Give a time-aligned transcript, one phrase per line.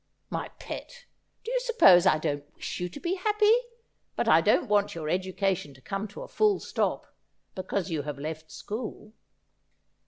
[0.31, 1.05] 'My pet,
[1.43, 3.53] do you suppose I don't wish you to be happy?
[4.15, 7.05] But I don't want your education to come to a full stop,
[7.53, 9.13] because you have left school.'